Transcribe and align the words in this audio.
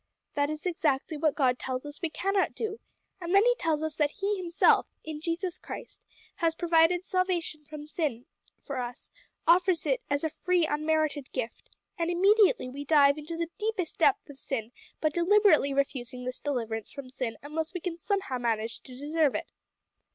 That 0.33 0.49
is 0.49 0.65
exactly 0.65 1.15
what 1.15 1.35
God 1.35 1.59
tells 1.59 1.85
us 1.85 2.01
we 2.01 2.09
cannot 2.09 2.55
do, 2.55 2.79
and 3.19 3.35
then 3.35 3.45
He 3.45 3.53
tells 3.59 3.83
us 3.83 3.93
that 3.97 4.09
He 4.15 4.35
Himself, 4.35 4.87
in 5.03 5.21
Jesus 5.21 5.59
Christ, 5.59 6.03
has 6.37 6.55
provided 6.55 7.05
salvation 7.05 7.65
from 7.65 7.85
sin 7.85 8.25
for 8.63 8.79
us, 8.79 9.11
offers 9.45 9.85
it 9.85 10.01
as 10.09 10.23
a 10.23 10.31
free 10.31 10.65
unmerited 10.65 11.31
gift; 11.33 11.69
and 11.99 12.09
immediately 12.09 12.67
we 12.67 12.83
dive 12.83 13.17
to 13.17 13.37
the 13.37 13.51
deepest 13.59 13.99
depth 13.99 14.27
of 14.27 14.39
sin 14.39 14.71
by 15.01 15.09
deliberately 15.09 15.71
refusing 15.71 16.25
this 16.25 16.39
deliverance 16.39 16.91
from 16.91 17.07
sin 17.07 17.37
unless 17.43 17.71
we 17.75 17.79
can 17.79 17.99
somehow 17.99 18.39
manage 18.39 18.79
to 18.79 18.97
deserve 18.97 19.35
it." 19.35 19.51